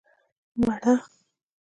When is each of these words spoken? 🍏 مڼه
🍏 0.63 0.65
مڼه 0.65 0.93